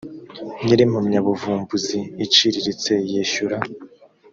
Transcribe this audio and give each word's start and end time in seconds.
nyir 0.63 0.79
impamyabuvumbuzi 0.85 1.99
iciriritse 2.25 2.93
yishyura 3.11 3.57